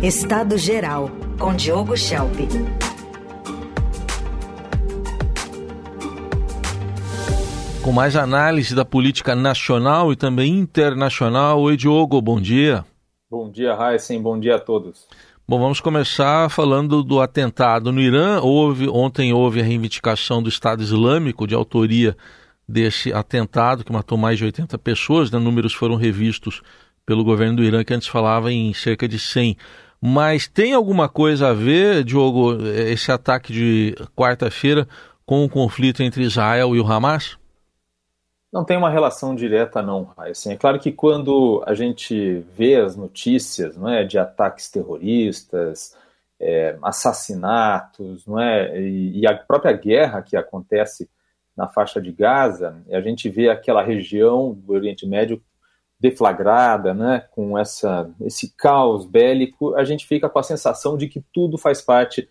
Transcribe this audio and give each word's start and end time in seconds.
Estado 0.00 0.56
Geral, 0.56 1.10
com 1.40 1.52
Diogo 1.52 1.96
Schelp. 1.96 2.36
Com 7.82 7.90
mais 7.90 8.14
análise 8.14 8.76
da 8.76 8.84
política 8.84 9.34
nacional 9.34 10.12
e 10.12 10.16
também 10.16 10.56
internacional. 10.56 11.60
Oi, 11.62 11.76
Diogo, 11.76 12.22
bom 12.22 12.40
dia. 12.40 12.84
Bom 13.28 13.50
dia, 13.50 13.76
Heisen, 13.76 14.22
bom 14.22 14.38
dia 14.38 14.54
a 14.54 14.60
todos. 14.60 15.08
Bom, 15.48 15.58
vamos 15.58 15.80
começar 15.80 16.48
falando 16.48 17.02
do 17.02 17.20
atentado 17.20 17.90
no 17.90 18.00
Irã. 18.00 18.40
Houve, 18.40 18.88
ontem 18.88 19.32
houve 19.32 19.58
a 19.60 19.64
reivindicação 19.64 20.40
do 20.40 20.48
Estado 20.48 20.80
Islâmico 20.80 21.44
de 21.44 21.56
autoria 21.56 22.16
desse 22.68 23.12
atentado 23.12 23.82
que 23.82 23.92
matou 23.92 24.16
mais 24.16 24.38
de 24.38 24.44
80 24.44 24.78
pessoas, 24.78 25.28
né? 25.28 25.40
números 25.40 25.74
foram 25.74 25.96
revistos 25.96 26.62
pelo 27.04 27.24
governo 27.24 27.56
do 27.56 27.64
Irã, 27.64 27.82
que 27.82 27.94
antes 27.94 28.06
falava 28.06 28.52
em 28.52 28.72
cerca 28.72 29.08
de 29.08 29.18
100. 29.18 29.56
Mas 30.00 30.46
tem 30.46 30.72
alguma 30.72 31.08
coisa 31.08 31.48
a 31.48 31.52
ver, 31.52 32.04
Diogo, 32.04 32.56
esse 32.66 33.10
ataque 33.10 33.52
de 33.52 33.94
quarta-feira 34.16 34.86
com 35.26 35.44
o 35.44 35.48
conflito 35.48 36.02
entre 36.02 36.22
Israel 36.22 36.74
e 36.74 36.80
o 36.80 36.86
Hamas? 36.86 37.36
Não 38.50 38.64
tem 38.64 38.78
uma 38.78 38.88
relação 38.88 39.34
direta, 39.34 39.82
não. 39.82 40.10
Assim, 40.16 40.52
é 40.52 40.56
claro 40.56 40.78
que 40.78 40.90
quando 40.90 41.62
a 41.66 41.74
gente 41.74 42.44
vê 42.56 42.76
as 42.76 42.96
notícias 42.96 43.76
não 43.76 43.88
é, 43.88 44.04
de 44.04 44.18
ataques 44.18 44.70
terroristas, 44.70 45.94
é, 46.40 46.78
assassinatos, 46.82 48.26
não 48.26 48.40
é, 48.40 48.80
e, 48.80 49.20
e, 49.20 49.26
a 49.26 49.36
própria 49.36 49.72
guerra 49.72 50.22
que 50.22 50.36
acontece 50.36 51.10
na 51.56 51.68
faixa 51.68 52.00
de 52.00 52.12
Gaza, 52.12 52.80
a 52.90 53.00
gente 53.00 53.28
vê 53.28 53.50
aquela 53.50 53.82
região 53.82 54.54
do 54.54 54.72
Oriente 54.72 55.06
Médio 55.06 55.42
deflagrada, 56.00 56.94
né, 56.94 57.24
com 57.32 57.58
essa, 57.58 58.08
esse 58.20 58.54
caos 58.56 59.04
bélico, 59.04 59.74
a 59.74 59.84
gente 59.84 60.06
fica 60.06 60.28
com 60.28 60.38
a 60.38 60.42
sensação 60.42 60.96
de 60.96 61.08
que 61.08 61.22
tudo 61.32 61.58
faz 61.58 61.82
parte 61.82 62.28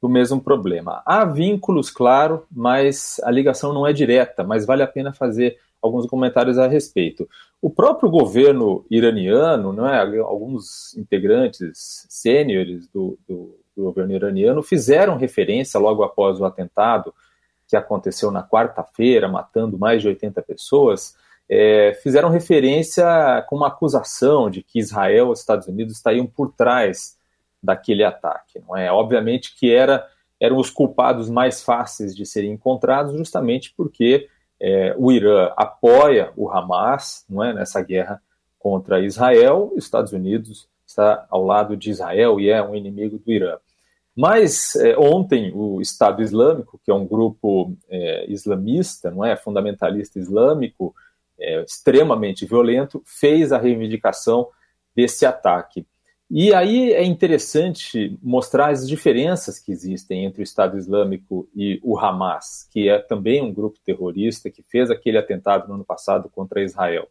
do 0.00 0.08
mesmo 0.08 0.40
problema. 0.40 1.02
Há 1.04 1.24
vínculos, 1.24 1.90
claro, 1.90 2.46
mas 2.50 3.20
a 3.24 3.30
ligação 3.30 3.72
não 3.72 3.86
é 3.86 3.92
direta, 3.92 4.44
mas 4.44 4.64
vale 4.64 4.82
a 4.82 4.86
pena 4.86 5.12
fazer 5.12 5.58
alguns 5.82 6.06
comentários 6.06 6.58
a 6.58 6.68
respeito. 6.68 7.28
O 7.60 7.70
próprio 7.70 8.08
governo 8.08 8.84
iraniano, 8.90 9.72
não 9.72 9.88
é, 9.88 10.18
alguns 10.20 10.96
integrantes 10.96 12.06
sêniores 12.08 12.86
do, 12.88 13.18
do, 13.28 13.58
do 13.76 13.84
governo 13.84 14.12
iraniano 14.12 14.62
fizeram 14.62 15.16
referência 15.16 15.78
logo 15.80 16.04
após 16.04 16.40
o 16.40 16.44
atentado 16.44 17.12
que 17.66 17.76
aconteceu 17.76 18.30
na 18.30 18.42
quarta-feira, 18.42 19.28
matando 19.28 19.78
mais 19.78 20.00
de 20.00 20.08
80 20.08 20.40
pessoas, 20.42 21.16
é, 21.48 21.98
fizeram 22.02 22.28
referência 22.28 23.04
com 23.48 23.56
uma 23.56 23.68
acusação 23.68 24.50
de 24.50 24.62
que 24.62 24.78
Israel 24.78 25.28
e 25.28 25.30
os 25.30 25.40
Estados 25.40 25.66
Unidos 25.66 25.94
estariam 25.94 26.26
por 26.26 26.52
trás 26.52 27.16
daquele 27.62 28.04
ataque. 28.04 28.60
Não 28.66 28.76
é? 28.76 28.92
Obviamente 28.92 29.56
que 29.56 29.72
era, 29.72 30.06
eram 30.38 30.58
os 30.58 30.70
culpados 30.70 31.30
mais 31.30 31.62
fáceis 31.62 32.14
de 32.14 32.26
serem 32.26 32.52
encontrados, 32.52 33.16
justamente 33.16 33.72
porque 33.76 34.28
é, 34.60 34.94
o 34.98 35.10
Irã 35.10 35.52
apoia 35.56 36.32
o 36.36 36.50
Hamas 36.50 37.24
não 37.28 37.42
é, 37.42 37.52
nessa 37.52 37.80
guerra 37.82 38.20
contra 38.58 39.00
Israel, 39.00 39.72
e 39.74 39.78
os 39.78 39.84
Estados 39.84 40.12
Unidos 40.12 40.68
está 40.86 41.26
ao 41.30 41.44
lado 41.44 41.76
de 41.76 41.90
Israel 41.90 42.40
e 42.40 42.50
é 42.50 42.62
um 42.62 42.74
inimigo 42.74 43.18
do 43.18 43.32
Irã. 43.32 43.56
Mas 44.16 44.74
é, 44.74 44.98
ontem 44.98 45.52
o 45.54 45.80
Estado 45.80 46.22
Islâmico, 46.22 46.80
que 46.84 46.90
é 46.90 46.94
um 46.94 47.06
grupo 47.06 47.76
é, 47.88 48.26
islamista, 48.28 49.10
não 49.10 49.24
é 49.24 49.36
fundamentalista 49.36 50.18
islâmico, 50.18 50.92
é, 51.40 51.62
extremamente 51.62 52.44
violento, 52.46 53.02
fez 53.04 53.52
a 53.52 53.58
reivindicação 53.58 54.48
desse 54.94 55.24
ataque. 55.24 55.86
E 56.30 56.52
aí 56.52 56.92
é 56.92 57.02
interessante 57.02 58.18
mostrar 58.22 58.70
as 58.70 58.86
diferenças 58.86 59.58
que 59.58 59.72
existem 59.72 60.26
entre 60.26 60.42
o 60.42 60.44
Estado 60.44 60.76
Islâmico 60.76 61.48
e 61.54 61.80
o 61.82 61.98
Hamas, 61.98 62.68
que 62.70 62.88
é 62.88 62.98
também 62.98 63.40
um 63.40 63.52
grupo 63.52 63.78
terrorista 63.82 64.50
que 64.50 64.62
fez 64.62 64.90
aquele 64.90 65.16
atentado 65.16 65.66
no 65.68 65.74
ano 65.74 65.84
passado 65.84 66.28
contra 66.28 66.62
Israel. 66.62 67.08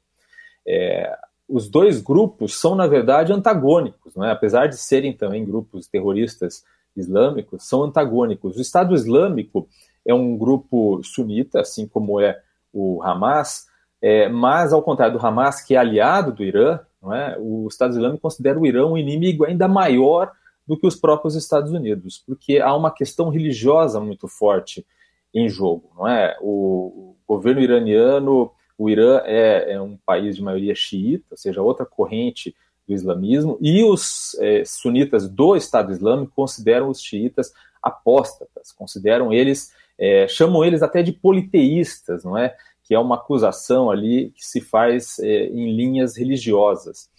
É, 0.67 1.17
os 1.49 1.67
dois 1.67 1.99
grupos 1.99 2.59
são, 2.59 2.75
na 2.75 2.85
verdade, 2.85 3.33
antagônicos, 3.33 4.15
é? 4.17 4.29
apesar 4.29 4.67
de 4.67 4.77
serem 4.77 5.13
também 5.13 5.45
grupos 5.45 5.87
terroristas 5.87 6.63
islâmicos, 6.95 7.67
são 7.67 7.83
antagônicos. 7.83 8.57
O 8.57 8.61
Estado 8.61 8.93
Islâmico 8.93 9.67
é 10.05 10.13
um 10.13 10.37
grupo 10.37 11.01
sunita, 11.03 11.61
assim 11.61 11.87
como 11.87 12.19
é 12.19 12.39
o 12.71 13.01
Hamas, 13.01 13.65
é, 14.01 14.29
mas, 14.29 14.73
ao 14.73 14.81
contrário 14.81 15.17
do 15.17 15.25
Hamas, 15.25 15.61
que 15.61 15.75
é 15.75 15.77
aliado 15.77 16.31
do 16.31 16.43
Irã, 16.43 16.79
não 17.01 17.13
é? 17.13 17.37
o 17.39 17.67
Estado 17.67 17.91
Islâmico 17.91 18.21
considera 18.21 18.59
o 18.59 18.65
Irã 18.65 18.85
um 18.85 18.97
inimigo 18.97 19.45
ainda 19.45 19.67
maior 19.67 20.31
do 20.67 20.77
que 20.77 20.85
os 20.85 20.95
próprios 20.95 21.35
Estados 21.35 21.71
Unidos, 21.71 22.23
porque 22.27 22.59
há 22.59 22.75
uma 22.75 22.91
questão 22.91 23.29
religiosa 23.29 23.99
muito 23.99 24.27
forte 24.27 24.85
em 25.33 25.47
jogo. 25.47 25.91
Não 25.97 26.07
é? 26.07 26.37
O, 26.41 27.15
governo 27.27 27.61
iraniano, 27.61 28.51
o 28.77 28.89
Irã 28.89 29.21
é, 29.25 29.73
é, 29.73 29.81
um 29.81 29.97
país 30.05 30.35
de 30.35 30.41
maioria 30.41 30.73
xiita, 30.75 31.25
ou 31.31 31.37
seja, 31.37 31.61
outra 31.61 31.85
corrente 31.85 32.55
do 32.87 32.93
islamismo, 32.93 33.57
e 33.59 33.83
os 33.83 34.35
é, 34.39 34.63
sunitas 34.65 35.27
do 35.27 35.55
Estado 35.55 35.91
Islâmico 35.91 36.31
consideram 36.35 36.89
os 36.89 37.01
xiitas 37.01 37.51
apóstatas, 37.81 38.71
consideram 38.71 39.33
eles, 39.33 39.73
é, 39.99 40.27
chamam 40.27 40.63
eles 40.63 40.83
até 40.83 41.01
de 41.01 41.11
politeístas, 41.11 42.23
não 42.23 42.37
é? 42.37 42.55
que 42.87 42.95
é 42.95 42.99
uma 42.99 43.15
acusação 43.15 43.91
ali 43.91 44.31
que 44.31 44.45
se 44.45 44.61
faz 44.61 45.19
é, 45.19 45.47
em 45.47 45.75
linhas 45.75 46.15
religiosas. 46.15 47.09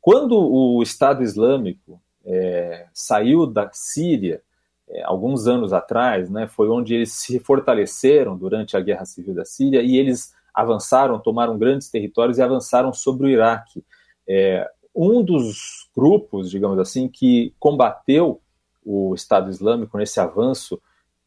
Quando 0.00 0.36
o 0.36 0.82
Estado 0.82 1.22
Islâmico 1.22 2.02
é, 2.24 2.86
saiu 2.92 3.46
da 3.46 3.70
Síria, 3.72 4.42
é, 4.88 5.00
alguns 5.04 5.46
anos 5.46 5.72
atrás, 5.72 6.28
né, 6.28 6.48
foi 6.48 6.68
onde 6.68 6.94
eles 6.94 7.12
se 7.12 7.38
fortaleceram 7.38 8.36
durante 8.36 8.76
a 8.76 8.80
Guerra 8.80 9.04
Civil 9.04 9.32
da 9.32 9.44
Síria 9.44 9.80
e 9.80 9.96
eles 9.96 10.34
avançaram, 10.52 11.20
tomaram 11.20 11.56
grandes 11.56 11.88
territórios 11.88 12.38
e 12.38 12.42
avançaram 12.42 12.92
sobre 12.92 13.28
o 13.28 13.30
Iraque. 13.30 13.84
É, 14.28 14.68
um 14.92 15.22
dos 15.22 15.88
grupos, 15.96 16.50
digamos 16.50 16.80
assim, 16.80 17.08
que 17.08 17.54
combateu 17.60 18.40
o 18.84 19.14
Estado 19.14 19.48
Islâmico 19.50 19.96
nesse 19.96 20.18
avanço 20.18 20.82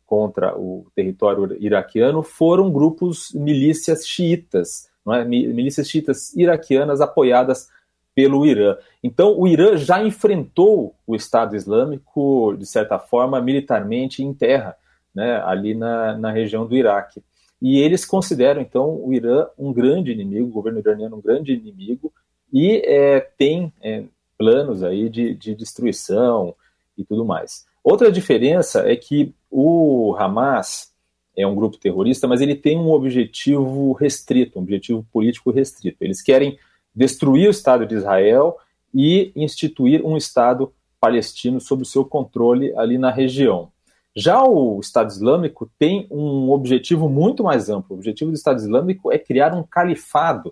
contra 0.06 0.58
o 0.58 0.88
território 0.96 1.58
iraquiano 1.60 2.22
foram 2.22 2.72
grupos 2.72 3.32
milícias 3.34 4.08
xiitas, 4.08 4.90
é? 5.10 5.24
milícias 5.24 5.90
xiitas 5.90 6.36
iraquianas 6.36 7.02
apoiadas 7.02 7.68
pelo 8.16 8.46
Irã. 8.46 8.78
Então, 9.04 9.38
o 9.38 9.46
Irã 9.46 9.76
já 9.76 10.02
enfrentou 10.02 10.96
o 11.06 11.16
Estado 11.16 11.56
Islâmico, 11.56 12.56
de 12.58 12.66
certa 12.66 12.98
forma, 12.98 13.42
militarmente 13.42 14.24
em 14.24 14.34
terra, 14.34 14.76
né, 15.14 15.42
ali 15.44 15.76
na, 15.76 16.18
na 16.18 16.32
região 16.32 16.66
do 16.66 16.76
Iraque. 16.76 17.22
E 17.62 17.80
eles 17.80 18.06
consideram, 18.06 18.62
então, 18.62 19.04
o 19.04 19.14
Irã 19.14 19.48
um 19.58 19.74
grande 19.74 20.12
inimigo, 20.12 20.48
o 20.48 20.54
governo 20.54 20.80
iraniano 20.80 21.18
um 21.18 21.22
grande 21.22 21.54
inimigo, 21.54 22.12
e 22.54 22.82
é, 22.86 23.20
tem 23.20 23.74
é, 23.82 24.04
planos 24.38 24.82
aí 24.82 25.10
de, 25.10 25.34
de 25.36 25.54
destruição 25.54 26.56
e 26.98 27.04
tudo 27.04 27.26
mais. 27.26 27.66
Outra 27.85 28.12
diferença 28.12 28.79
é 28.91 28.96
que 28.96 29.31
o 29.51 30.16
Hamas 30.18 30.91
é 31.38 31.46
um 31.46 31.53
grupo 31.53 31.78
terrorista, 31.78 32.28
mas 32.28 32.41
ele 32.41 32.56
tem 32.56 32.79
um 32.79 32.90
objetivo 32.90 33.91
restrito, 33.91 34.57
um 34.57 34.63
objetivo 34.63 35.06
político 35.13 35.51
restrito. 35.51 36.03
Eles 36.03 36.19
querem 36.19 36.57
destruir 36.96 37.47
o 37.47 37.51
Estado 37.51 37.85
de 37.85 37.94
Israel 37.94 38.57
e 38.91 39.31
instituir 39.35 40.03
um 40.03 40.18
Estado 40.18 40.73
palestino 41.00 41.62
sob 41.62 41.84
o 41.84 41.85
seu 41.85 42.03
controle 42.03 42.75
ali 42.75 42.97
na 42.97 43.12
região. 43.12 43.69
Já 44.16 44.44
o 44.44 44.79
Estado 44.79 45.12
Islâmico 45.12 45.69
tem 45.78 46.07
um 46.09 46.50
objetivo 46.50 47.07
muito 47.07 47.44
mais 47.44 47.69
amplo. 47.69 47.96
O 47.96 48.00
objetivo 48.00 48.31
do 48.31 48.35
Estado 48.35 48.57
Islâmico 48.57 49.12
é 49.12 49.19
criar 49.19 49.53
um 49.53 49.62
califado 49.62 50.52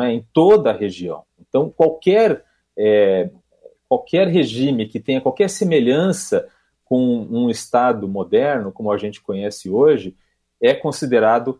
é, 0.00 0.10
em 0.10 0.26
toda 0.32 0.70
a 0.70 0.76
região. 0.76 1.22
Então, 1.38 1.70
qualquer, 1.70 2.44
é, 2.76 3.30
qualquer 3.88 4.26
regime 4.26 4.88
que 4.88 4.98
tenha 4.98 5.20
qualquer 5.20 5.48
semelhança 5.48 6.48
com 6.94 7.26
um 7.28 7.50
Estado 7.50 8.06
moderno, 8.06 8.70
como 8.70 8.92
a 8.92 8.96
gente 8.96 9.20
conhece 9.20 9.68
hoje, 9.68 10.14
é 10.62 10.72
considerado 10.72 11.58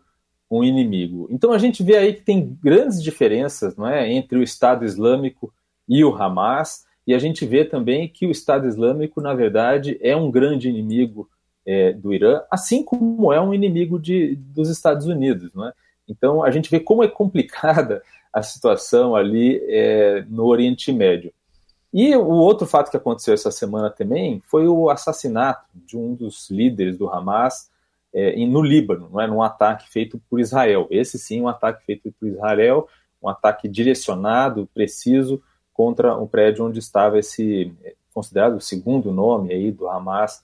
um 0.48 0.62
inimigo. 0.62 1.26
Então 1.28 1.52
a 1.52 1.58
gente 1.58 1.82
vê 1.82 1.96
aí 1.96 2.14
que 2.14 2.22
tem 2.22 2.56
grandes 2.62 3.02
diferenças 3.02 3.74
não 3.74 3.88
é, 3.88 4.08
entre 4.12 4.38
o 4.38 4.44
Estado 4.44 4.84
Islâmico 4.84 5.52
e 5.88 6.04
o 6.04 6.14
Hamas, 6.14 6.84
e 7.04 7.12
a 7.12 7.18
gente 7.18 7.44
vê 7.44 7.64
também 7.64 8.06
que 8.06 8.28
o 8.28 8.30
Estado 8.30 8.68
Islâmico, 8.68 9.20
na 9.20 9.34
verdade, 9.34 9.98
é 10.00 10.14
um 10.14 10.30
grande 10.30 10.68
inimigo 10.68 11.28
é, 11.66 11.92
do 11.92 12.14
Irã, 12.14 12.42
assim 12.48 12.84
como 12.84 13.32
é 13.32 13.40
um 13.40 13.52
inimigo 13.52 13.98
de, 13.98 14.36
dos 14.36 14.70
Estados 14.70 15.08
Unidos. 15.08 15.52
Não 15.52 15.66
é? 15.66 15.72
Então 16.06 16.44
a 16.44 16.50
gente 16.52 16.70
vê 16.70 16.78
como 16.78 17.02
é 17.02 17.08
complicada 17.08 18.04
a 18.32 18.40
situação 18.40 19.16
ali 19.16 19.60
é, 19.66 20.24
no 20.28 20.44
Oriente 20.44 20.92
Médio. 20.92 21.32
E 21.94 22.16
o 22.16 22.26
outro 22.26 22.66
fato 22.66 22.90
que 22.90 22.96
aconteceu 22.96 23.32
essa 23.32 23.52
semana 23.52 23.88
também 23.88 24.42
foi 24.48 24.66
o 24.66 24.90
assassinato 24.90 25.64
de 25.72 25.96
um 25.96 26.12
dos 26.12 26.50
líderes 26.50 26.98
do 26.98 27.08
Hamas 27.08 27.70
é, 28.12 28.34
no 28.46 28.60
Líbano, 28.60 29.08
não 29.12 29.20
é? 29.20 29.28
num 29.28 29.40
ataque 29.40 29.88
feito 29.88 30.20
por 30.28 30.40
Israel. 30.40 30.88
Esse 30.90 31.20
sim, 31.20 31.40
um 31.40 31.46
ataque 31.46 31.84
feito 31.84 32.12
por 32.18 32.26
Israel, 32.26 32.88
um 33.22 33.28
ataque 33.28 33.68
direcionado, 33.68 34.68
preciso, 34.74 35.40
contra 35.72 36.16
um 36.16 36.26
prédio 36.26 36.66
onde 36.66 36.80
estava 36.80 37.16
esse 37.16 37.72
considerado 38.12 38.56
o 38.56 38.60
segundo 38.60 39.12
nome 39.12 39.54
aí 39.54 39.70
do 39.70 39.88
Hamas 39.88 40.42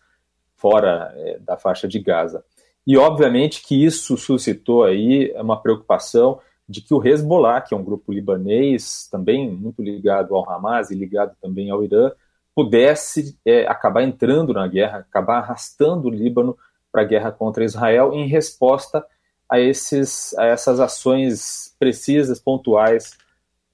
fora 0.55 1.13
é, 1.17 1.41
da 1.41 1.57
faixa 1.57 1.89
de 1.89 1.99
Gaza. 1.99 2.45
E 2.87 2.97
obviamente 2.97 3.61
que 3.67 3.85
isso 3.85 4.17
suscitou 4.17 4.85
aí 4.85 5.33
uma 5.37 5.61
preocupação 5.61 6.39
de 6.71 6.81
que 6.81 6.95
o 6.95 7.05
Hezbollah, 7.05 7.61
que 7.61 7.75
é 7.75 7.77
um 7.77 7.83
grupo 7.83 8.13
libanês 8.13 9.09
também 9.11 9.51
muito 9.51 9.83
ligado 9.83 10.37
ao 10.37 10.49
Hamas 10.49 10.93
e 10.93 10.95
ligado 10.95 11.35
também 11.43 11.69
ao 11.69 11.83
Irã, 11.83 12.13
pudesse 12.55 13.37
é, 13.45 13.67
acabar 13.67 14.05
entrando 14.05 14.53
na 14.53 14.69
guerra, 14.69 14.99
acabar 14.99 15.39
arrastando 15.39 16.07
o 16.07 16.11
Líbano 16.11 16.57
para 16.93 17.03
a 17.03 17.05
guerra 17.05 17.33
contra 17.33 17.65
Israel 17.65 18.13
em 18.15 18.29
resposta 18.29 19.05
a, 19.49 19.59
esses, 19.59 20.33
a 20.39 20.45
essas 20.47 20.79
ações 20.79 21.75
precisas, 21.77 22.39
pontuais 22.39 23.19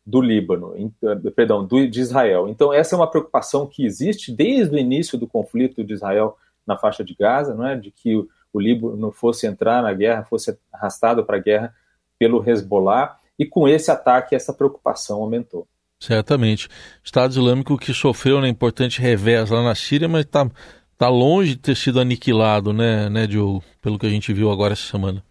do 0.04 0.22
Líbano, 0.22 0.75
eh, 0.76 1.31
perdão, 1.31 1.66
do, 1.66 1.87
de 1.87 2.00
Israel. 2.00 2.49
Então 2.49 2.72
essa 2.72 2.94
é 2.94 2.99
uma 2.99 3.10
preocupação 3.10 3.66
que 3.66 3.84
existe 3.84 4.32
desde 4.32 4.75
o 4.75 4.78
início 4.78 5.19
do 5.19 5.26
conflito 5.26 5.84
de 5.84 5.92
Israel 5.92 6.38
na 6.66 6.78
faixa 6.78 7.04
de 7.04 7.14
Gaza, 7.14 7.54
não 7.54 7.66
é, 7.66 7.76
de 7.76 7.90
que 7.90 8.16
o, 8.16 8.26
o 8.52 8.60
Líbano 8.60 9.12
fosse 9.12 9.46
entrar 9.46 9.82
na 9.82 9.92
guerra, 9.92 10.25
fosse 10.25 10.56
arrastado 10.72 11.25
para 11.26 11.37
a 11.37 11.40
guerra 11.40 11.75
pelo 12.18 12.42
Hezbollah, 12.48 13.18
e 13.38 13.44
com 13.44 13.68
esse 13.68 13.90
ataque 13.90 14.34
essa 14.34 14.52
preocupação 14.52 15.22
aumentou. 15.22 15.66
Certamente. 15.98 16.68
Estado 17.02 17.32
Islâmico 17.32 17.78
que 17.78 17.92
sofreu 17.92 18.38
um 18.38 18.46
importante 18.46 19.00
revés 19.00 19.50
lá 19.50 19.62
na 19.62 19.74
Síria, 19.74 20.08
mas 20.08 20.24
está 20.24 20.48
tá 20.96 21.08
longe 21.08 21.54
de 21.54 21.60
ter 21.60 21.76
sido 21.76 22.00
aniquilado, 22.00 22.72
né, 22.72 23.08
né, 23.08 23.26
Diogo? 23.26 23.62
Pelo 23.80 23.98
que 23.98 24.06
a 24.06 24.10
gente 24.10 24.32
viu 24.32 24.50
agora 24.50 24.72
essa 24.72 24.90
semana. 24.90 25.22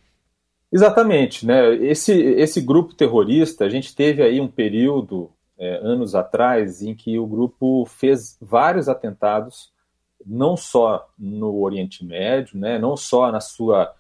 Exatamente, 0.71 1.45
né? 1.45 1.73
Esse, 1.75 2.11
esse 2.11 2.59
grupo 2.59 2.93
terrorista, 2.93 3.63
a 3.63 3.69
gente 3.69 3.95
teve 3.95 4.21
aí 4.21 4.41
um 4.41 4.47
período, 4.47 5.31
é, 5.57 5.77
anos 5.77 6.15
atrás, 6.15 6.81
em 6.81 6.93
que 6.93 7.17
o 7.17 7.25
grupo 7.25 7.85
fez 7.85 8.37
vários 8.41 8.89
atentados, 8.89 9.71
não 10.25 10.57
só 10.57 11.07
no 11.17 11.61
Oriente 11.61 12.03
Médio, 12.03 12.59
né? 12.59 12.79
Não 12.79 12.97
só 12.97 13.31
na 13.31 13.39
sua, 13.39 13.93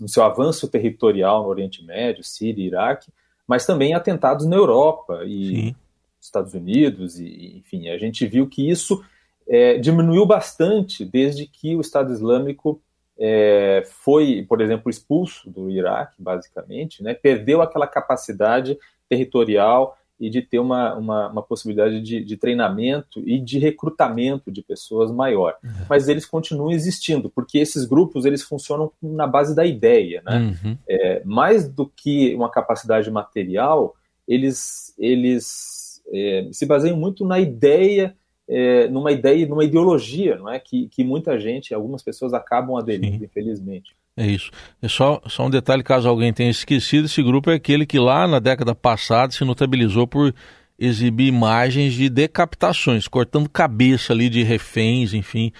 no 0.00 0.08
seu 0.08 0.22
avanço 0.22 0.68
territorial 0.68 1.42
no 1.42 1.48
Oriente 1.48 1.84
Médio, 1.84 2.22
Síria 2.22 2.62
e 2.62 2.66
Iraque, 2.66 3.10
mas 3.46 3.66
também 3.66 3.94
atentados 3.94 4.46
na 4.46 4.56
Europa 4.56 5.22
e 5.24 5.46
Sim. 5.46 5.76
Estados 6.20 6.54
Unidos, 6.54 7.18
e, 7.18 7.56
enfim, 7.58 7.88
a 7.88 7.98
gente 7.98 8.26
viu 8.26 8.46
que 8.46 8.68
isso 8.68 9.02
é, 9.48 9.78
diminuiu 9.78 10.26
bastante 10.26 11.04
desde 11.04 11.46
que 11.46 11.74
o 11.74 11.80
Estado 11.80 12.12
Islâmico 12.12 12.80
é, 13.18 13.82
foi, 13.86 14.44
por 14.48 14.60
exemplo, 14.60 14.90
expulso 14.90 15.50
do 15.50 15.70
Iraque, 15.70 16.22
basicamente, 16.22 17.02
né, 17.02 17.12
perdeu 17.14 17.60
aquela 17.60 17.86
capacidade 17.86 18.78
territorial 19.08 19.98
e 20.20 20.28
de 20.28 20.42
ter 20.42 20.58
uma, 20.58 20.94
uma, 20.94 21.28
uma 21.28 21.42
possibilidade 21.42 22.00
de, 22.02 22.22
de, 22.22 22.36
treinamento 22.36 23.26
e 23.26 23.40
de 23.40 23.58
recrutamento 23.58 24.52
de 24.52 24.62
pessoas 24.62 25.10
maior. 25.10 25.56
Uhum. 25.64 25.70
Mas 25.88 26.08
eles 26.08 26.26
continuam 26.26 26.70
existindo, 26.70 27.30
porque 27.30 27.58
esses 27.58 27.86
grupos 27.86 28.26
eles 28.26 28.42
funcionam 28.42 28.92
na 29.02 29.26
base 29.26 29.56
da 29.56 29.64
ideia. 29.64 30.22
Né? 30.24 30.54
Uhum. 30.62 30.76
É, 30.86 31.22
mais 31.24 31.66
do 31.66 31.86
que 31.86 32.34
uma 32.34 32.50
capacidade 32.50 33.10
material, 33.10 33.96
eles, 34.28 34.94
eles 34.98 36.02
é, 36.12 36.48
se 36.52 36.66
baseiam 36.66 36.98
muito 36.98 37.24
na 37.24 37.40
ideia, 37.40 38.14
é, 38.46 38.88
numa 38.88 39.12
ideia, 39.12 39.46
numa 39.46 39.64
ideologia, 39.64 40.36
não 40.36 40.50
é? 40.50 40.58
Que, 40.58 40.86
que 40.88 41.02
muita 41.02 41.38
gente, 41.38 41.72
algumas 41.72 42.02
pessoas 42.02 42.34
acabam 42.34 42.76
aderindo, 42.76 43.18
Sim. 43.18 43.24
infelizmente. 43.24 43.96
É 44.20 44.26
isso. 44.26 44.50
É 44.82 44.88
só, 44.88 45.22
só 45.26 45.46
um 45.46 45.50
detalhe, 45.50 45.82
caso 45.82 46.08
alguém 46.08 46.32
tenha 46.32 46.50
esquecido, 46.50 47.06
esse 47.06 47.22
grupo 47.22 47.50
é 47.50 47.54
aquele 47.54 47.86
que 47.86 47.98
lá 47.98 48.26
na 48.26 48.38
década 48.38 48.74
passada 48.74 49.32
se 49.32 49.44
notabilizou 49.44 50.06
por 50.06 50.34
exibir 50.78 51.28
imagens 51.28 51.94
de 51.94 52.08
decapitações, 52.08 53.08
cortando 53.08 53.48
cabeça 53.48 54.12
ali 54.12 54.28
de 54.28 54.42
reféns, 54.42 55.14
enfim, 55.14 55.52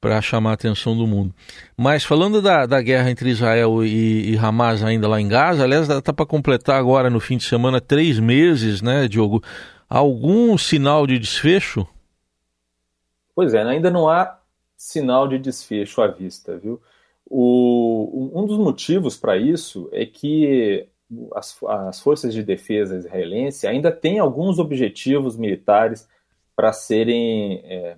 para 0.00 0.22
chamar 0.22 0.50
a 0.50 0.54
atenção 0.54 0.96
do 0.96 1.06
mundo. 1.06 1.34
Mas 1.76 2.04
falando 2.04 2.40
da, 2.40 2.64
da 2.64 2.80
guerra 2.80 3.10
entre 3.10 3.30
Israel 3.30 3.84
e, 3.84 4.32
e 4.32 4.36
Hamas 4.38 4.82
ainda 4.82 5.06
lá 5.08 5.20
em 5.20 5.28
Gaza, 5.28 5.64
aliás, 5.64 5.88
está 5.88 6.12
para 6.12 6.24
completar 6.24 6.78
agora 6.78 7.10
no 7.10 7.20
fim 7.20 7.36
de 7.36 7.44
semana 7.44 7.80
três 7.80 8.18
meses, 8.18 8.80
né, 8.80 9.06
Diogo? 9.06 9.42
algum 9.88 10.58
sinal 10.58 11.06
de 11.06 11.18
desfecho? 11.18 11.86
Pois 13.34 13.54
é, 13.54 13.62
ainda 13.62 13.90
não 13.90 14.08
há 14.08 14.38
sinal 14.76 15.26
de 15.26 15.38
desfecho 15.38 16.02
à 16.02 16.08
vista, 16.08 16.56
viu? 16.58 16.80
O, 17.30 18.30
um 18.34 18.46
dos 18.46 18.58
motivos 18.58 19.16
para 19.16 19.36
isso 19.36 19.88
é 19.92 20.06
que 20.06 20.88
as, 21.34 21.56
as, 21.62 22.00
forças 22.00 22.32
de 22.32 22.42
defesa 22.42 22.96
israelense 22.96 23.66
ainda 23.66 23.92
têm 23.92 24.18
alguns 24.18 24.58
objetivos 24.58 25.36
militares 25.36 26.08
para 26.56 26.72
serem, 26.72 27.60
é, 27.64 27.96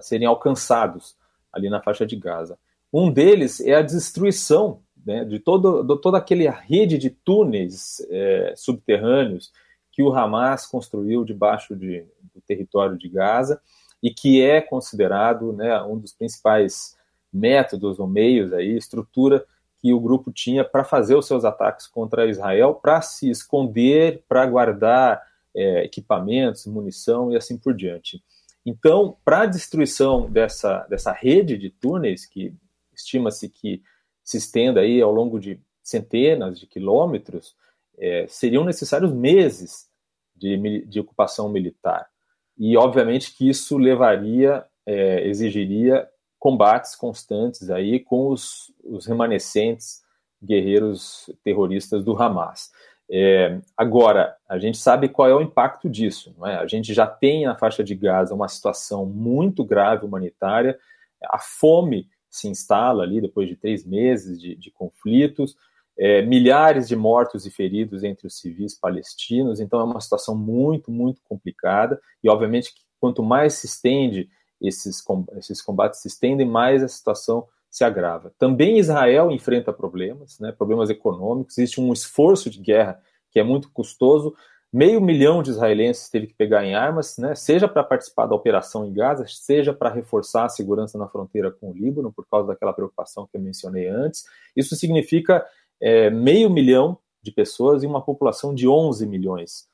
serem 0.00 0.26
alcançados 0.26 1.14
ali 1.52 1.68
na 1.68 1.82
faixa 1.82 2.06
de 2.06 2.16
Gaza. 2.16 2.58
Um 2.92 3.10
deles 3.10 3.60
é 3.60 3.74
a 3.74 3.82
destruição 3.82 4.80
né, 5.04 5.24
de, 5.24 5.38
todo, 5.38 5.82
de 5.82 6.00
toda 6.00 6.18
aquela 6.18 6.50
rede 6.50 6.96
de 6.96 7.10
túneis 7.10 8.00
é, 8.10 8.54
subterrâneos 8.56 9.52
que 9.92 10.02
o 10.02 10.12
Hamas 10.12 10.66
construiu 10.66 11.24
debaixo 11.24 11.76
de, 11.76 12.04
do 12.34 12.40
território 12.46 12.96
de 12.96 13.08
Gaza 13.08 13.60
e 14.02 14.10
que 14.10 14.42
é 14.42 14.60
considerado 14.60 15.52
né, 15.52 15.80
um 15.82 15.98
dos 15.98 16.12
principais 16.12 16.96
métodos 17.32 17.98
ou 17.98 18.06
meios 18.06 18.52
aí, 18.52 18.76
estrutura 18.76 19.44
que 19.78 19.92
o 19.92 20.00
grupo 20.00 20.30
tinha 20.30 20.62
para 20.62 20.84
fazer 20.84 21.14
os 21.14 21.26
seus 21.26 21.44
ataques 21.44 21.86
contra 21.86 22.28
Israel, 22.28 22.74
para 22.74 23.00
se 23.00 23.30
esconder, 23.30 24.22
para 24.28 24.44
guardar 24.46 25.22
é, 25.54 25.84
equipamentos, 25.84 26.66
munição 26.66 27.32
e 27.32 27.36
assim 27.36 27.56
por 27.56 27.74
diante. 27.74 28.22
Então, 28.64 29.16
para 29.24 29.42
a 29.42 29.46
destruição 29.46 30.30
dessa, 30.30 30.86
dessa 30.88 31.12
rede 31.12 31.56
de 31.56 31.70
túneis, 31.70 32.26
que 32.26 32.54
estima-se 32.94 33.48
que 33.48 33.82
se 34.22 34.36
estenda 34.36 34.80
aí 34.80 35.00
ao 35.00 35.10
longo 35.10 35.40
de 35.40 35.58
centenas 35.82 36.60
de 36.60 36.66
quilômetros, 36.66 37.56
é, 37.98 38.26
seriam 38.28 38.64
necessários 38.64 39.12
meses 39.12 39.88
de, 40.36 40.84
de, 40.86 41.00
ocupação 41.00 41.48
militar. 41.48 42.08
E, 42.56 42.76
obviamente, 42.76 43.34
que 43.34 43.48
isso 43.48 43.76
levaria, 43.78 44.64
é, 44.86 45.26
exigiria 45.26 46.08
combates 46.40 46.96
constantes 46.96 47.70
aí 47.70 48.00
com 48.00 48.30
os, 48.30 48.72
os 48.82 49.06
remanescentes 49.06 50.02
guerreiros 50.42 51.30
terroristas 51.44 52.02
do 52.02 52.20
Hamas. 52.20 52.70
É, 53.12 53.60
agora, 53.76 54.34
a 54.48 54.58
gente 54.58 54.78
sabe 54.78 55.08
qual 55.08 55.28
é 55.28 55.34
o 55.34 55.42
impacto 55.42 55.88
disso. 55.88 56.34
É? 56.46 56.54
A 56.54 56.66
gente 56.66 56.94
já 56.94 57.06
tem 57.06 57.44
na 57.44 57.54
faixa 57.54 57.84
de 57.84 57.94
Gaza 57.94 58.34
uma 58.34 58.48
situação 58.48 59.04
muito 59.04 59.64
grave 59.64 60.06
humanitária, 60.06 60.78
a 61.24 61.38
fome 61.38 62.08
se 62.30 62.48
instala 62.48 63.02
ali 63.02 63.20
depois 63.20 63.48
de 63.48 63.56
três 63.56 63.84
meses 63.84 64.40
de, 64.40 64.54
de 64.54 64.70
conflitos, 64.70 65.56
é, 65.98 66.22
milhares 66.22 66.88
de 66.88 66.96
mortos 66.96 67.44
e 67.44 67.50
feridos 67.50 68.02
entre 68.02 68.26
os 68.26 68.38
civis 68.38 68.74
palestinos, 68.74 69.60
então 69.60 69.80
é 69.80 69.84
uma 69.84 70.00
situação 70.00 70.34
muito, 70.34 70.90
muito 70.90 71.20
complicada, 71.28 72.00
e 72.24 72.30
obviamente 72.30 72.72
quanto 72.98 73.22
mais 73.22 73.54
se 73.54 73.66
estende 73.66 74.30
esses, 74.60 75.02
esses 75.36 75.62
combates 75.62 76.00
se 76.00 76.08
estendem, 76.08 76.46
mais 76.46 76.82
a 76.82 76.88
situação 76.88 77.46
se 77.70 77.84
agrava. 77.84 78.32
Também 78.38 78.78
Israel 78.78 79.30
enfrenta 79.30 79.72
problemas, 79.72 80.38
né, 80.40 80.52
problemas 80.52 80.90
econômicos, 80.90 81.56
existe 81.56 81.80
um 81.80 81.92
esforço 81.92 82.50
de 82.50 82.60
guerra 82.60 83.00
que 83.30 83.38
é 83.38 83.44
muito 83.44 83.70
custoso, 83.70 84.34
meio 84.72 85.00
milhão 85.00 85.42
de 85.42 85.50
israelenses 85.50 86.08
teve 86.08 86.26
que 86.26 86.34
pegar 86.34 86.64
em 86.64 86.74
armas, 86.74 87.16
né, 87.16 87.34
seja 87.34 87.68
para 87.68 87.84
participar 87.84 88.26
da 88.26 88.34
operação 88.34 88.84
em 88.86 88.92
Gaza, 88.92 89.24
seja 89.28 89.72
para 89.72 89.88
reforçar 89.88 90.44
a 90.44 90.48
segurança 90.48 90.98
na 90.98 91.08
fronteira 91.08 91.50
com 91.50 91.70
o 91.70 91.72
Líbano, 91.72 92.12
por 92.12 92.26
causa 92.28 92.48
daquela 92.48 92.72
preocupação 92.72 93.26
que 93.26 93.36
eu 93.36 93.40
mencionei 93.40 93.88
antes. 93.88 94.24
Isso 94.56 94.74
significa 94.74 95.46
é, 95.80 96.10
meio 96.10 96.50
milhão 96.50 96.98
de 97.22 97.30
pessoas 97.30 97.82
e 97.82 97.86
uma 97.86 98.02
população 98.02 98.54
de 98.54 98.66
11 98.68 99.06
milhões, 99.06 99.68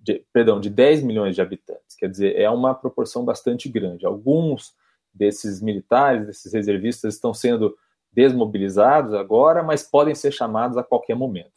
de, 0.00 0.24
perdão, 0.32 0.60
de 0.60 0.70
10 0.70 1.02
milhões 1.02 1.34
de 1.34 1.42
habitantes. 1.42 1.96
Quer 1.96 2.08
dizer, 2.08 2.38
é 2.38 2.48
uma 2.48 2.74
proporção 2.74 3.24
bastante 3.24 3.68
grande. 3.68 4.06
Alguns 4.06 4.74
desses 5.12 5.60
militares, 5.60 6.26
desses 6.26 6.52
reservistas, 6.52 7.14
estão 7.14 7.34
sendo 7.34 7.76
desmobilizados 8.12 9.14
agora, 9.14 9.62
mas 9.62 9.82
podem 9.82 10.14
ser 10.14 10.32
chamados 10.32 10.76
a 10.76 10.82
qualquer 10.82 11.16
momento. 11.16 11.52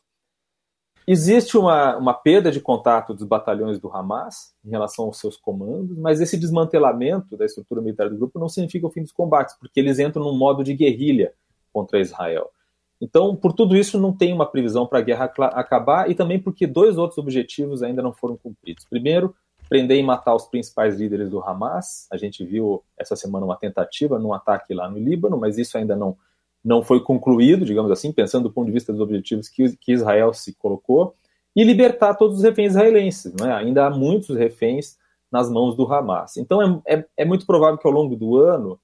Existe 1.07 1.55
uma, 1.55 1.95
uma 1.97 2.13
perda 2.15 2.51
de 2.51 2.59
contato 2.59 3.13
dos 3.13 3.23
batalhões 3.23 3.79
do 3.79 3.91
Hamas 3.95 4.55
em 4.65 4.71
relação 4.71 5.05
aos 5.05 5.19
seus 5.19 5.37
comandos, 5.37 5.95
mas 5.97 6.19
esse 6.19 6.35
desmantelamento 6.35 7.37
da 7.37 7.45
estrutura 7.45 7.79
militar 7.79 8.09
do 8.09 8.17
grupo 8.17 8.39
não 8.39 8.49
significa 8.49 8.87
o 8.87 8.91
fim 8.91 9.03
dos 9.03 9.11
combates, 9.11 9.55
porque 9.59 9.79
eles 9.79 9.99
entram 9.99 10.23
num 10.23 10.35
modo 10.35 10.63
de 10.63 10.73
guerrilha 10.73 11.31
contra 11.71 11.99
Israel. 11.99 12.49
Então, 13.01 13.35
por 13.35 13.53
tudo 13.53 13.75
isso, 13.75 13.99
não 13.99 14.13
tem 14.13 14.33
uma 14.33 14.45
previsão 14.45 14.87
para 14.87 14.99
a 14.99 15.01
guerra 15.01 15.31
acabar 15.53 16.09
e 16.09 16.15
também 16.15 16.39
porque 16.39 16.65
dois 16.65 16.97
outros 16.97 17.17
objetivos 17.17 17.83
ainda 17.83 18.01
não 18.01 18.13
foram 18.13 18.37
cumpridos. 18.37 18.85
Primeiro, 18.85 19.35
prender 19.67 19.97
e 19.97 20.03
matar 20.03 20.35
os 20.35 20.45
principais 20.45 20.97
líderes 20.97 21.29
do 21.29 21.41
Hamas. 21.41 22.07
A 22.11 22.17
gente 22.17 22.43
viu 22.43 22.83
essa 22.97 23.15
semana 23.15 23.45
uma 23.45 23.57
tentativa 23.57 24.19
num 24.19 24.33
ataque 24.33 24.73
lá 24.73 24.89
no 24.89 24.97
Líbano, 24.97 25.37
mas 25.37 25.57
isso 25.57 25.77
ainda 25.77 25.95
não, 25.95 26.15
não 26.63 26.81
foi 26.81 27.01
concluído, 27.01 27.65
digamos 27.65 27.91
assim, 27.91 28.11
pensando 28.11 28.43
do 28.43 28.53
ponto 28.53 28.67
de 28.67 28.73
vista 28.73 28.91
dos 28.91 29.01
objetivos 29.01 29.49
que, 29.49 29.75
que 29.77 29.91
Israel 29.91 30.33
se 30.33 30.53
colocou. 30.55 31.15
E 31.55 31.63
libertar 31.63 32.15
todos 32.15 32.37
os 32.37 32.43
reféns 32.43 32.73
israelenses. 32.73 33.33
Né? 33.33 33.53
Ainda 33.53 33.87
há 33.87 33.89
muitos 33.89 34.35
reféns 34.35 34.97
nas 35.31 35.49
mãos 35.49 35.75
do 35.75 35.91
Hamas. 35.91 36.37
Então 36.37 36.81
é, 36.85 36.95
é, 36.95 37.05
é 37.17 37.25
muito 37.25 37.45
provável 37.45 37.77
que 37.77 37.87
ao 37.87 37.93
longo 37.93 38.15
do 38.15 38.37
ano, 38.37 38.79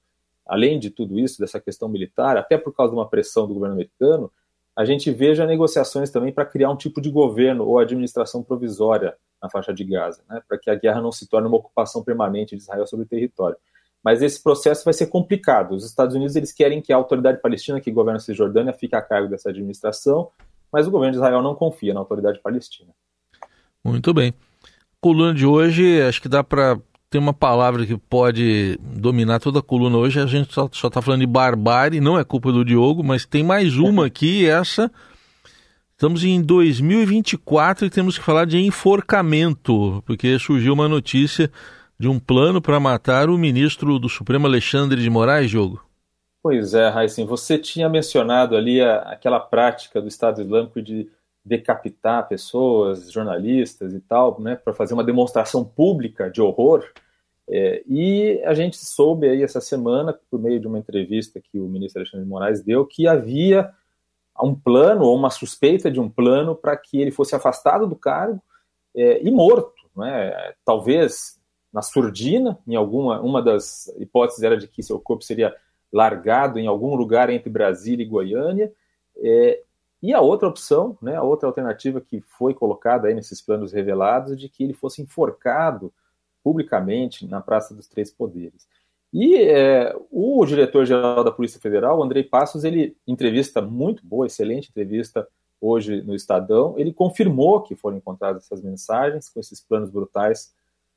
além 0.45 0.79
de 0.79 0.89
tudo 0.89 1.19
isso, 1.19 1.39
dessa 1.39 1.59
questão 1.59 1.87
militar, 1.87 2.37
até 2.37 2.57
por 2.57 2.73
causa 2.73 2.91
de 2.91 2.97
uma 2.97 3.07
pressão 3.07 3.47
do 3.47 3.53
governo 3.53 3.75
americano, 3.75 4.31
a 4.75 4.85
gente 4.85 5.11
veja 5.11 5.45
negociações 5.45 6.09
também 6.09 6.31
para 6.31 6.45
criar 6.45 6.69
um 6.69 6.75
tipo 6.75 7.01
de 7.01 7.09
governo 7.09 7.65
ou 7.65 7.77
administração 7.77 8.41
provisória 8.41 9.15
na 9.41 9.49
faixa 9.49 9.73
de 9.73 9.83
Gaza, 9.83 10.23
né, 10.29 10.41
para 10.47 10.57
que 10.57 10.69
a 10.69 10.75
guerra 10.75 11.01
não 11.01 11.11
se 11.11 11.27
torne 11.27 11.47
uma 11.47 11.57
ocupação 11.57 12.03
permanente 12.03 12.55
de 12.55 12.61
Israel 12.61 12.85
sobre 12.85 13.05
o 13.05 13.09
território. 13.09 13.57
Mas 14.03 14.21
esse 14.21 14.41
processo 14.41 14.83
vai 14.83 14.93
ser 14.93 15.07
complicado. 15.07 15.73
Os 15.73 15.85
Estados 15.85 16.15
Unidos 16.15 16.35
eles 16.35 16.51
querem 16.51 16.81
que 16.81 16.91
a 16.91 16.95
autoridade 16.95 17.39
palestina 17.39 17.79
que 17.79 17.91
governa 17.91 18.17
a 18.17 18.19
Cisjordânia 18.19 18.73
fique 18.73 18.95
a 18.95 19.01
cargo 19.01 19.29
dessa 19.29 19.49
administração, 19.49 20.29
mas 20.71 20.87
o 20.87 20.91
governo 20.91 21.11
de 21.11 21.17
Israel 21.17 21.41
não 21.41 21.53
confia 21.53 21.93
na 21.93 21.99
autoridade 21.99 22.39
palestina. 22.39 22.91
Muito 23.83 24.13
bem. 24.13 24.33
Coluna 24.99 25.33
de 25.33 25.45
hoje, 25.45 26.01
acho 26.01 26.21
que 26.21 26.29
dá 26.29 26.43
para 26.43 26.79
ter 27.11 27.17
uma 27.17 27.33
palavra 27.33 27.85
que 27.85 27.97
pode 27.97 28.79
dominar 28.81 29.41
toda 29.41 29.59
a 29.59 29.61
coluna 29.61 29.97
hoje. 29.97 30.17
A 30.17 30.25
gente 30.25 30.53
só 30.53 30.67
está 30.67 31.01
falando 31.01 31.19
de 31.19 31.27
barbárie, 31.27 31.99
não 31.99 32.17
é 32.17 32.23
culpa 32.23 32.53
do 32.53 32.63
Diogo, 32.63 33.03
mas 33.03 33.25
tem 33.25 33.43
mais 33.43 33.77
uma 33.77 34.05
aqui, 34.05 34.47
essa. 34.47 34.89
Estamos 35.91 36.23
em 36.23 36.41
2024 36.41 37.85
e 37.85 37.89
temos 37.89 38.17
que 38.17 38.23
falar 38.23 38.45
de 38.45 38.57
enforcamento, 38.57 40.01
porque 40.05 40.39
surgiu 40.39 40.73
uma 40.73 40.87
notícia 40.87 41.51
de 41.99 42.07
um 42.07 42.17
plano 42.17 42.61
para 42.61 42.79
matar 42.79 43.29
o 43.29 43.37
ministro 43.37 43.99
do 43.99 44.07
Supremo 44.07 44.47
Alexandre 44.47 45.01
de 45.01 45.09
Moraes, 45.09 45.51
Diogo. 45.51 45.83
Pois 46.41 46.73
é, 46.73 46.87
Raíssen, 46.87 47.25
você 47.25 47.57
tinha 47.57 47.89
mencionado 47.89 48.55
ali 48.55 48.81
a, 48.81 48.99
aquela 48.99 49.39
prática 49.39 50.01
do 50.01 50.07
Estado 50.07 50.41
Islâmico 50.41 50.81
de 50.81 51.09
decapitar 51.43 52.27
pessoas, 52.27 53.11
jornalistas 53.11 53.93
e 53.93 53.99
tal, 53.99 54.39
né, 54.39 54.55
para 54.55 54.73
fazer 54.73 54.93
uma 54.93 55.03
demonstração 55.03 55.63
pública 55.63 56.29
de 56.29 56.41
horror. 56.41 56.83
É, 57.49 57.83
e 57.87 58.41
a 58.45 58.53
gente 58.53 58.77
soube 58.77 59.27
aí 59.27 59.43
essa 59.43 59.59
semana, 59.59 60.17
por 60.29 60.39
meio 60.39 60.59
de 60.59 60.67
uma 60.67 60.79
entrevista 60.79 61.41
que 61.41 61.59
o 61.59 61.67
ministro 61.67 61.99
Alexandre 61.99 62.23
de 62.23 62.29
Moraes 62.29 62.63
deu, 62.63 62.85
que 62.85 63.07
havia 63.07 63.71
um 64.41 64.55
plano 64.55 65.03
ou 65.03 65.15
uma 65.15 65.29
suspeita 65.29 65.91
de 65.91 65.99
um 65.99 66.09
plano 66.09 66.55
para 66.55 66.77
que 66.77 66.99
ele 66.99 67.11
fosse 67.11 67.35
afastado 67.35 67.87
do 67.87 67.95
cargo 67.95 68.41
é, 68.95 69.21
e 69.21 69.29
morto. 69.31 69.73
Né? 69.95 70.53
Talvez 70.63 71.39
na 71.71 71.81
surdina, 71.81 72.57
em 72.67 72.75
alguma 72.75 73.21
uma 73.21 73.41
das 73.41 73.87
hipóteses 73.97 74.43
era 74.43 74.57
de 74.57 74.67
que 74.67 74.83
seu 74.83 74.99
corpo 74.99 75.23
seria 75.23 75.55
largado 75.91 76.59
em 76.59 76.67
algum 76.67 76.95
lugar 76.95 77.29
entre 77.29 77.49
Brasília 77.49 78.03
e 78.03 78.09
Goiânia. 78.09 78.71
É, 79.17 79.61
e 80.01 80.13
a 80.13 80.19
outra 80.19 80.47
opção, 80.47 80.97
né, 81.01 81.15
a 81.15 81.23
outra 81.23 81.47
alternativa 81.47 82.01
que 82.01 82.21
foi 82.21 82.53
colocada 82.53 83.07
aí 83.07 83.13
nesses 83.13 83.41
planos 83.41 83.71
revelados, 83.71 84.37
de 84.37 84.49
que 84.49 84.63
ele 84.63 84.73
fosse 84.73 85.01
enforcado 85.01 85.93
publicamente 86.43 87.27
na 87.27 87.39
Praça 87.39 87.75
dos 87.75 87.87
Três 87.87 88.09
Poderes. 88.09 88.67
E 89.13 89.35
é, 89.35 89.93
o 90.09 90.43
diretor-geral 90.45 91.23
da 91.23 91.31
Polícia 91.31 91.59
Federal, 91.59 92.01
Andrei 92.01 92.23
Passos, 92.23 92.63
ele 92.63 92.95
entrevista 93.05 93.61
muito 93.61 94.05
boa, 94.05 94.25
excelente 94.25 94.69
entrevista 94.69 95.27
hoje 95.59 96.01
no 96.01 96.15
Estadão, 96.15 96.73
ele 96.77 96.91
confirmou 96.91 97.61
que 97.61 97.75
foram 97.75 97.97
encontradas 97.97 98.45
essas 98.45 98.63
mensagens 98.63 99.29
com 99.29 99.39
esses 99.39 99.61
planos 99.61 99.91
brutais 99.91 100.51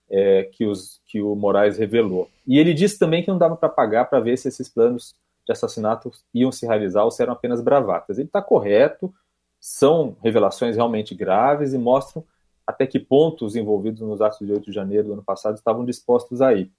é, 0.08 0.44
que, 0.44 0.64
os, 0.64 1.02
que 1.06 1.20
o 1.20 1.34
Moraes 1.34 1.76
revelou. 1.76 2.30
E 2.46 2.58
ele 2.58 2.72
disse 2.72 2.98
também 2.98 3.22
que 3.22 3.28
não 3.28 3.36
dava 3.36 3.56
para 3.56 3.68
pagar 3.68 4.06
para 4.06 4.20
ver 4.20 4.38
se 4.38 4.48
esses 4.48 4.68
planos 4.68 5.14
de 5.46 5.52
assassinato 5.52 6.10
iam 6.32 6.50
se 6.50 6.66
realizar 6.66 7.04
ou 7.04 7.10
se 7.10 7.22
eram 7.22 7.32
apenas 7.32 7.60
bravatas. 7.60 8.18
Ele 8.18 8.28
está 8.28 8.40
correto, 8.40 9.12
são 9.60 10.16
revelações 10.22 10.76
realmente 10.76 11.14
graves 11.14 11.72
e 11.72 11.78
mostram 11.78 12.24
até 12.66 12.86
que 12.86 12.98
ponto 12.98 13.44
os 13.44 13.56
envolvidos 13.56 14.00
nos 14.00 14.20
atos 14.20 14.38
de 14.38 14.52
8 14.52 14.64
de 14.64 14.72
janeiro 14.72 15.08
do 15.08 15.12
ano 15.14 15.22
passado 15.22 15.54
estavam 15.54 15.84
dispostos 15.84 16.40
a 16.40 16.54
ir. 16.54 16.70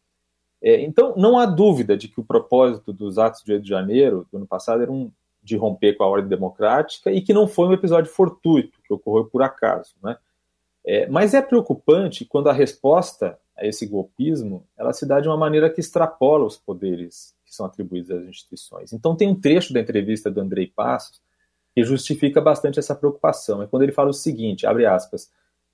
É, 0.61 0.81
então, 0.81 1.13
não 1.15 1.37
há 1.37 1.45
dúvida 1.45 1.95
de 1.95 2.07
que 2.07 2.19
o 2.19 2.23
propósito 2.23 2.91
dos 2.91 3.19
atos 3.19 3.43
de 3.43 3.53
8 3.53 3.63
de 3.63 3.69
janeiro 3.69 4.27
do 4.31 4.37
ano 4.37 4.47
passado 4.47 4.81
era 4.81 4.91
um 4.91 5.11
de 5.43 5.55
romper 5.55 5.93
com 5.93 6.03
a 6.03 6.07
ordem 6.07 6.27
democrática 6.27 7.11
e 7.11 7.21
que 7.21 7.33
não 7.33 7.47
foi 7.47 7.67
um 7.67 7.73
episódio 7.73 8.11
fortuito, 8.11 8.79
que 8.83 8.91
ocorreu 8.91 9.25
por 9.25 9.43
acaso. 9.43 9.93
Né? 10.01 10.17
É, 10.83 11.07
mas 11.07 11.35
é 11.35 11.41
preocupante 11.41 12.25
quando 12.25 12.49
a 12.49 12.53
resposta 12.53 13.37
a 13.55 13.65
esse 13.65 13.85
golpismo 13.85 14.65
ela 14.75 14.91
se 14.91 15.05
dá 15.05 15.19
de 15.19 15.27
uma 15.27 15.37
maneira 15.37 15.69
que 15.69 15.79
extrapola 15.79 16.45
os 16.45 16.57
poderes 16.57 17.35
são 17.55 17.65
atribuídos 17.65 18.11
às 18.11 18.25
instituições. 18.25 18.93
Então 18.93 19.15
tem 19.15 19.27
um 19.27 19.39
trecho 19.39 19.73
da 19.73 19.79
entrevista 19.79 20.29
do 20.29 20.41
Andrei 20.41 20.67
Passos 20.67 21.21
que 21.73 21.83
justifica 21.83 22.39
bastante 22.39 22.79
essa 22.79 22.95
preocupação. 22.95 23.61
É 23.61 23.67
quando 23.67 23.83
ele 23.83 23.91
fala 23.91 24.09
o 24.09 24.13
seguinte, 24.13 24.65
abre 24.65 24.85
aspas, 24.85 25.29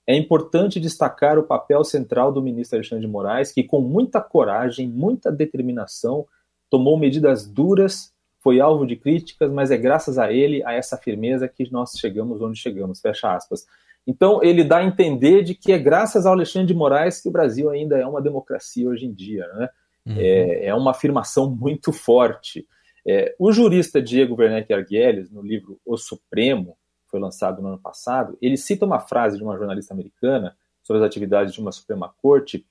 é 0.07 0.15
importante 0.15 0.79
destacar 0.79 1.37
o 1.37 1.43
papel 1.43 1.83
central 1.83 2.31
do 2.31 2.41
ministro 2.41 2.77
Alexandre 2.77 3.05
de 3.05 3.11
Moraes, 3.11 3.51
que 3.51 3.63
com 3.63 3.81
muita 3.81 4.19
coragem, 4.19 4.87
muita 4.87 5.31
determinação, 5.31 6.25
tomou 6.69 6.97
medidas 6.97 7.47
duras, 7.47 8.11
foi 8.39 8.59
alvo 8.59 8.87
de 8.87 8.95
críticas, 8.95 9.51
mas 9.51 9.69
é 9.69 9.77
graças 9.77 10.17
a 10.17 10.33
ele, 10.33 10.63
a 10.65 10.73
essa 10.73 10.97
firmeza, 10.97 11.47
que 11.47 11.71
nós 11.71 11.91
chegamos 11.99 12.41
onde 12.41 12.57
chegamos. 12.57 12.99
Fecha 12.99 13.35
aspas. 13.35 13.67
Então, 14.05 14.41
ele 14.43 14.63
dá 14.63 14.77
a 14.77 14.83
entender 14.83 15.43
de 15.43 15.53
que 15.53 15.71
é 15.71 15.77
graças 15.77 16.25
ao 16.25 16.33
Alexandre 16.33 16.67
de 16.67 16.73
Moraes 16.73 17.21
que 17.21 17.29
o 17.29 17.31
Brasil 17.31 17.69
ainda 17.69 17.97
é 17.97 18.05
uma 18.05 18.21
democracia 18.21 18.89
hoje 18.89 19.05
em 19.05 19.13
dia. 19.13 19.47
Né? 19.53 19.69
Uhum. 20.05 20.15
É, 20.17 20.65
é, 20.65 20.75
uma 20.75 20.91
afirmação 20.91 21.49
muito 21.49 21.91
forte. 21.93 22.67
É, 23.05 23.35
o 23.37 23.51
jurista 23.51 24.01
Diego 24.01 24.35
Werneck 24.35 24.71
Arguelles, 24.73 25.31
no 25.31 25.41
livro 25.41 25.79
O 25.85 25.97
Supremo, 25.97 26.77
foi 27.07 27.19
lançado 27.19 27.61
no 27.61 27.67
ano 27.67 27.79
passado, 27.79 28.37
ele 28.41 28.55
cita 28.57 28.85
uma 28.85 28.99
frase 28.99 29.37
de 29.37 29.43
uma 29.43 29.57
jornalista 29.57 29.93
americana 29.93 30.55
sobre 30.81 31.01
as 31.01 31.05
atividades 31.05 31.53
de 31.53 31.59
uma 31.59 31.71
Suprema 31.71 32.13
Corte 32.21 32.65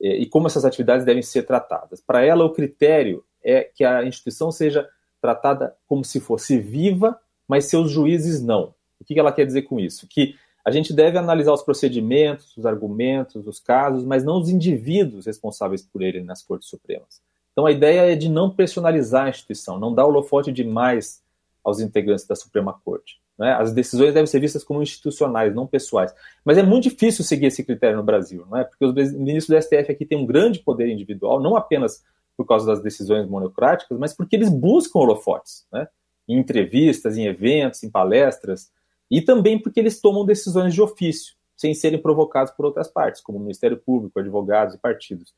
é, 0.00 0.16
e 0.16 0.26
como 0.26 0.46
essas 0.46 0.64
atividades 0.64 1.04
devem 1.04 1.22
ser 1.22 1.44
tratadas. 1.44 2.00
Para 2.00 2.22
ela, 2.22 2.44
o 2.44 2.52
critério 2.52 3.24
é 3.42 3.64
que 3.64 3.84
a 3.84 4.04
instituição 4.04 4.52
seja 4.52 4.88
tratada 5.20 5.74
como 5.86 6.04
se 6.04 6.20
fosse 6.20 6.58
viva, 6.58 7.18
mas 7.48 7.66
seus 7.66 7.90
juízes 7.90 8.42
não. 8.42 8.74
O 9.00 9.04
que 9.04 9.18
ela 9.18 9.32
quer 9.32 9.46
dizer 9.46 9.62
com 9.62 9.80
isso? 9.80 10.06
Que 10.08 10.36
a 10.66 10.72
gente 10.72 10.92
deve 10.92 11.16
analisar 11.16 11.52
os 11.52 11.62
procedimentos, 11.62 12.56
os 12.56 12.66
argumentos, 12.66 13.46
os 13.46 13.60
casos, 13.60 14.04
mas 14.04 14.24
não 14.24 14.40
os 14.40 14.48
indivíduos 14.48 15.24
responsáveis 15.24 15.80
por 15.80 16.02
ele 16.02 16.24
nas 16.24 16.42
Cortes 16.42 16.68
Supremas. 16.68 17.22
Então 17.52 17.66
a 17.66 17.70
ideia 17.70 18.12
é 18.12 18.16
de 18.16 18.28
não 18.28 18.50
personalizar 18.50 19.26
a 19.26 19.28
instituição, 19.28 19.78
não 19.78 19.94
dar 19.94 20.06
holofote 20.06 20.50
demais 20.50 21.22
aos 21.62 21.78
integrantes 21.78 22.26
da 22.26 22.34
Suprema 22.34 22.74
Corte. 22.84 23.20
Né? 23.38 23.52
As 23.52 23.72
decisões 23.72 24.12
devem 24.12 24.26
ser 24.26 24.40
vistas 24.40 24.64
como 24.64 24.82
institucionais, 24.82 25.54
não 25.54 25.68
pessoais. 25.68 26.12
Mas 26.44 26.58
é 26.58 26.64
muito 26.64 26.90
difícil 26.90 27.24
seguir 27.24 27.46
esse 27.46 27.62
critério 27.62 27.96
no 27.96 28.02
Brasil, 28.02 28.44
não 28.50 28.58
é? 28.58 28.64
porque 28.64 28.84
os 28.84 29.12
ministros 29.12 29.46
do 29.46 29.62
STF 29.62 29.92
aqui 29.92 30.04
têm 30.04 30.18
um 30.18 30.26
grande 30.26 30.58
poder 30.58 30.88
individual, 30.88 31.40
não 31.40 31.56
apenas 31.56 32.02
por 32.36 32.44
causa 32.44 32.66
das 32.66 32.82
decisões 32.82 33.28
monocráticas, 33.28 33.96
mas 33.96 34.12
porque 34.12 34.34
eles 34.34 34.48
buscam 34.48 34.98
holofotes, 34.98 35.64
né? 35.72 35.86
em 36.26 36.36
entrevistas, 36.36 37.16
em 37.16 37.26
eventos, 37.26 37.84
em 37.84 37.88
palestras, 37.88 38.68
e 39.10 39.20
também 39.20 39.58
porque 39.60 39.80
eles 39.80 40.00
tomam 40.00 40.24
decisões 40.24 40.74
de 40.74 40.82
ofício, 40.82 41.34
sem 41.56 41.74
serem 41.74 42.00
provocados 42.00 42.52
por 42.52 42.66
outras 42.66 42.88
partes, 42.88 43.20
como 43.20 43.38
o 43.38 43.40
Ministério 43.40 43.76
Público, 43.76 44.18
advogados 44.18 44.74
e 44.74 44.78
partidos. 44.78 45.34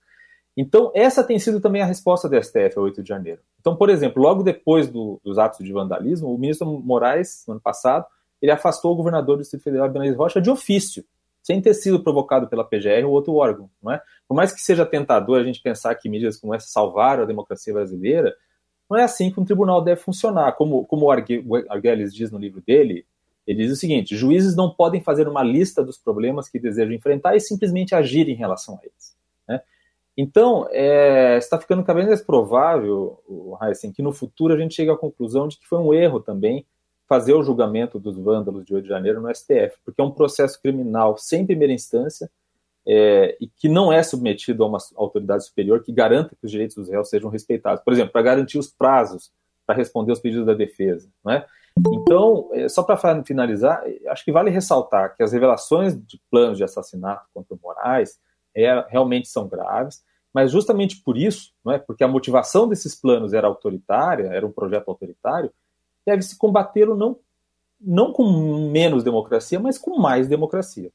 Então, 0.56 0.90
essa 0.94 1.22
tem 1.22 1.38
sido 1.38 1.60
também 1.60 1.82
a 1.82 1.86
resposta 1.86 2.28
do 2.28 2.42
STF 2.42 2.76
ao 2.76 2.84
8 2.84 3.02
de 3.02 3.08
janeiro. 3.08 3.40
Então, 3.60 3.76
por 3.76 3.88
exemplo, 3.88 4.20
logo 4.20 4.42
depois 4.42 4.88
do, 4.88 5.20
dos 5.22 5.38
atos 5.38 5.64
de 5.64 5.72
vandalismo, 5.72 6.34
o 6.34 6.38
ministro 6.38 6.66
Moraes, 6.66 7.44
no 7.46 7.52
ano 7.52 7.60
passado, 7.60 8.04
ele 8.42 8.50
afastou 8.50 8.92
o 8.92 8.96
governador 8.96 9.36
do 9.36 9.42
Distrito 9.42 9.62
Federal, 9.62 9.88
Benavides 9.88 10.18
Rocha, 10.18 10.40
de 10.40 10.50
ofício, 10.50 11.04
sem 11.42 11.60
ter 11.60 11.74
sido 11.74 12.02
provocado 12.02 12.48
pela 12.48 12.64
PGR 12.64 13.04
ou 13.04 13.12
outro 13.12 13.34
órgão. 13.34 13.70
Não 13.80 13.92
é? 13.92 14.02
Por 14.26 14.34
mais 14.34 14.52
que 14.52 14.60
seja 14.60 14.84
tentador 14.84 15.38
a 15.38 15.44
gente 15.44 15.62
pensar 15.62 15.94
que 15.94 16.08
mídias 16.08 16.36
como 16.36 16.54
essa 16.54 16.66
salvaram 16.66 17.22
a 17.22 17.26
democracia 17.26 17.72
brasileira, 17.72 18.34
não 18.90 18.98
é 18.98 19.04
assim 19.04 19.30
que 19.30 19.38
um 19.38 19.44
tribunal 19.44 19.80
deve 19.82 20.00
funcionar. 20.00 20.52
Como, 20.52 20.84
como 20.86 21.06
o 21.06 21.10
Arguelles 21.68 22.12
diz 22.12 22.30
no 22.30 22.38
livro 22.38 22.60
dele, 22.60 23.06
ele 23.48 23.62
diz 23.64 23.72
o 23.72 23.76
seguinte: 23.76 24.14
juízes 24.14 24.54
não 24.54 24.70
podem 24.70 25.00
fazer 25.00 25.26
uma 25.26 25.42
lista 25.42 25.82
dos 25.82 25.96
problemas 25.96 26.50
que 26.50 26.58
desejam 26.58 26.92
enfrentar 26.92 27.34
e 27.34 27.40
simplesmente 27.40 27.94
agir 27.94 28.28
em 28.28 28.34
relação 28.34 28.74
a 28.74 28.80
eles. 28.82 29.16
Né? 29.48 29.62
Então, 30.14 30.68
é, 30.70 31.38
está 31.38 31.58
ficando 31.58 31.82
cada 31.82 31.96
vez 31.96 32.08
mais 32.08 32.20
provável, 32.20 33.22
Heisen, 33.62 33.90
que 33.90 34.02
no 34.02 34.12
futuro 34.12 34.52
a 34.52 34.58
gente 34.58 34.74
chegue 34.74 34.90
à 34.90 34.96
conclusão 34.96 35.48
de 35.48 35.58
que 35.58 35.66
foi 35.66 35.78
um 35.78 35.94
erro 35.94 36.20
também 36.20 36.66
fazer 37.08 37.32
o 37.32 37.42
julgamento 37.42 37.98
dos 37.98 38.18
vândalos 38.18 38.66
de 38.66 38.74
8 38.74 38.82
de 38.82 38.90
janeiro 38.90 39.22
no 39.22 39.34
STF, 39.34 39.78
porque 39.82 39.98
é 39.98 40.04
um 40.04 40.10
processo 40.10 40.60
criminal 40.60 41.16
sem 41.16 41.46
primeira 41.46 41.72
instância 41.72 42.30
é, 42.86 43.34
e 43.40 43.46
que 43.46 43.66
não 43.66 43.90
é 43.90 44.02
submetido 44.02 44.62
a 44.62 44.66
uma 44.66 44.78
autoridade 44.94 45.46
superior 45.46 45.82
que 45.82 45.90
garanta 45.90 46.36
que 46.36 46.44
os 46.44 46.50
direitos 46.50 46.76
dos 46.76 46.90
réus 46.90 47.08
sejam 47.08 47.30
respeitados. 47.30 47.82
Por 47.82 47.94
exemplo, 47.94 48.12
para 48.12 48.20
garantir 48.20 48.58
os 48.58 48.68
prazos 48.68 49.32
para 49.68 49.76
responder 49.76 50.12
aos 50.12 50.20
pedidos 50.20 50.46
da 50.46 50.54
defesa. 50.54 51.10
Não 51.22 51.32
é? 51.32 51.46
Então, 51.92 52.48
é, 52.52 52.68
só 52.68 52.82
para 52.82 53.22
finalizar, 53.24 53.82
acho 54.08 54.24
que 54.24 54.32
vale 54.32 54.50
ressaltar 54.50 55.16
que 55.16 55.22
as 55.22 55.32
revelações 55.32 55.94
de 55.94 56.20
planos 56.30 56.58
de 56.58 56.64
assassinato 56.64 57.26
contra 57.32 57.54
o 57.54 57.58
Moraes 57.62 58.18
é, 58.54 58.84
realmente 58.88 59.28
são 59.28 59.48
graves, 59.48 60.02
mas 60.32 60.50
justamente 60.50 60.96
por 61.02 61.16
isso, 61.16 61.52
não 61.64 61.72
é, 61.72 61.78
porque 61.78 62.04
a 62.04 62.08
motivação 62.08 62.68
desses 62.68 62.94
planos 62.94 63.32
era 63.32 63.46
autoritária, 63.46 64.28
era 64.28 64.46
um 64.46 64.52
projeto 64.52 64.88
autoritário, 64.88 65.50
deve-se 66.06 66.36
combatê-lo 66.36 66.94
não, 66.94 67.16
não 67.80 68.12
com 68.12 68.70
menos 68.70 69.04
democracia, 69.04 69.58
mas 69.60 69.78
com 69.78 69.98
mais 69.98 70.28
democracia. 70.28 70.90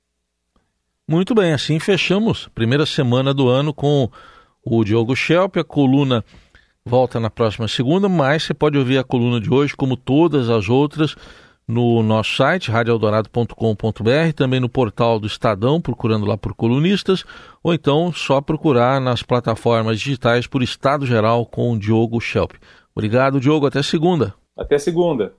Muito 1.07 1.35
bem, 1.35 1.53
assim 1.53 1.79
fechamos 1.79 2.47
primeira 2.49 2.85
semana 2.85 3.33
do 3.33 3.49
ano 3.49 3.73
com 3.73 4.09
o 4.63 4.83
Diogo 4.83 5.15
Schelp. 5.15 5.57
A 5.57 5.63
coluna 5.63 6.23
volta 6.85 7.19
na 7.19 7.29
próxima 7.29 7.67
segunda, 7.67 8.09
mas 8.09 8.43
você 8.43 8.53
pode 8.53 8.77
ouvir 8.77 8.97
a 8.97 9.03
coluna 9.03 9.39
de 9.39 9.51
hoje, 9.53 9.75
como 9.75 9.95
todas 9.95 10.49
as 10.49 10.69
outras, 10.69 11.15
no 11.67 12.03
nosso 12.03 12.35
site, 12.35 12.69
radioeldorado.com.br, 12.69 14.33
também 14.35 14.59
no 14.59 14.67
portal 14.67 15.19
do 15.19 15.27
Estadão, 15.27 15.79
procurando 15.79 16.25
lá 16.25 16.37
por 16.37 16.53
colunistas, 16.53 17.23
ou 17.63 17.73
então 17.73 18.11
só 18.11 18.41
procurar 18.41 18.99
nas 18.99 19.23
plataformas 19.23 19.99
digitais 19.99 20.45
por 20.45 20.61
Estado 20.61 21.05
Geral 21.05 21.45
com 21.45 21.71
o 21.71 21.79
Diogo 21.79 22.19
Schelp. 22.19 22.53
Obrigado, 22.93 23.39
Diogo. 23.39 23.65
Até 23.65 23.81
segunda. 23.81 24.33
Até 24.57 24.77
segunda. 24.77 25.33